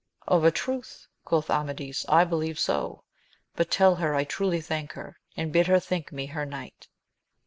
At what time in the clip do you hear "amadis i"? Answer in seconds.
1.51-2.23